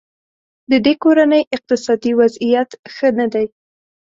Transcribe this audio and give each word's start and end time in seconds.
ددې 0.71 0.93
کورنۍ 1.03 1.41
اقتصادي 1.55 2.11
وضیعت 2.19 2.69
ښه 2.93 3.09
نه 3.19 3.27
دی. 3.33 3.45